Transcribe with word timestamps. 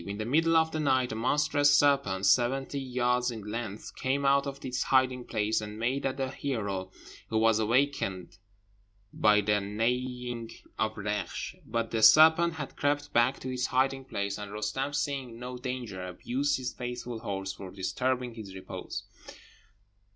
In 0.03 0.17
the 0.17 0.25
middle 0.25 0.57
of 0.57 0.71
the 0.71 0.79
night 0.79 1.11
a 1.11 1.15
monstrous 1.15 1.71
serpent, 1.77 2.25
seventy 2.25 2.79
yards 2.79 3.29
in 3.29 3.43
length, 3.43 3.95
came 3.95 4.25
out 4.25 4.47
of 4.47 4.65
its 4.65 4.81
hiding 4.81 5.25
place, 5.25 5.61
and 5.61 5.77
made 5.77 6.07
at 6.07 6.17
the 6.17 6.31
hero, 6.31 6.91
who 7.29 7.37
was 7.37 7.59
awaked 7.59 8.03
by 9.13 9.41
the 9.41 9.59
neighing 9.61 10.49
of 10.79 10.95
Reksh; 10.95 11.53
but 11.67 11.91
the 11.91 12.01
serpent 12.01 12.53
had 12.53 12.75
crept 12.75 13.13
back 13.13 13.39
to 13.41 13.53
its 13.53 13.67
hiding 13.67 14.05
place, 14.05 14.39
and 14.39 14.51
Roostem, 14.51 14.91
seeing 14.95 15.37
no 15.37 15.55
danger, 15.59 16.03
abused 16.07 16.57
his 16.57 16.73
faithful 16.73 17.19
horse 17.19 17.53
for 17.53 17.69
disturbing 17.69 18.33
his 18.33 18.55
repose. 18.55 19.03